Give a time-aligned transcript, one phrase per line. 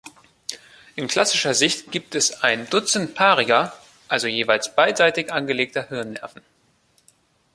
[0.95, 3.71] In klassischer Sicht gibt es ein Dutzend paariger,
[4.07, 6.41] also jeweils beidseitig angelegter Hirnnerven.